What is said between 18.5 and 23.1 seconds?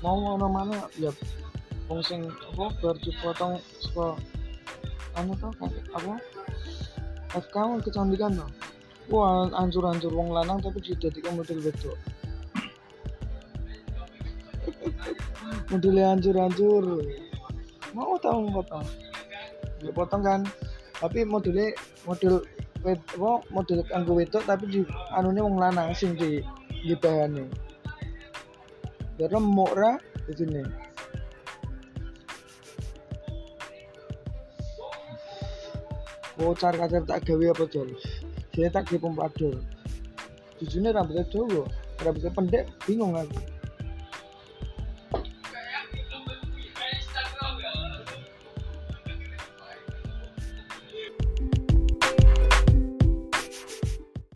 potong ya potong kan? Tapi modelnya model wed